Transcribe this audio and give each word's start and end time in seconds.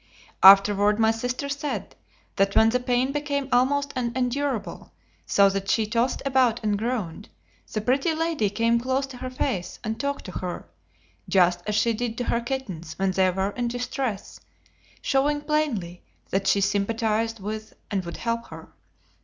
Afterward, 0.41 0.97
my 0.97 1.11
sister 1.11 1.47
said 1.47 1.95
that 2.37 2.55
when 2.55 2.69
the 2.69 2.79
pain 2.79 3.11
became 3.11 3.47
almost 3.51 3.93
unendurable, 3.95 4.91
so 5.27 5.47
that 5.47 5.69
she 5.69 5.85
tossed 5.85 6.23
about 6.25 6.59
and 6.63 6.75
groaned, 6.75 7.29
the 7.71 7.81
Pretty 7.81 8.11
Lady 8.15 8.49
came 8.49 8.79
close 8.79 9.05
to 9.05 9.17
her 9.17 9.29
face 9.29 9.77
and 9.83 9.99
talked 9.99 10.25
to 10.25 10.31
her, 10.31 10.67
just 11.29 11.61
as 11.67 11.75
she 11.75 11.93
did 11.93 12.17
to 12.17 12.23
her 12.23 12.41
kittens 12.41 12.97
when 12.97 13.11
they 13.11 13.29
were 13.29 13.51
in 13.51 13.67
distress, 13.67 14.39
showing 15.03 15.39
plainly 15.41 16.01
that 16.31 16.47
she 16.47 16.61
sympathized 16.61 17.39
with 17.39 17.73
and 17.91 18.03
would 18.03 18.17
help 18.17 18.47
her. 18.47 18.69